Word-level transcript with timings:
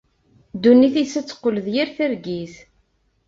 Ddunit-is 0.55 1.13
ad 1.19 1.25
teqqel 1.27 1.57
d 1.65 1.67
yir 1.73 1.89
targit. 1.97 2.55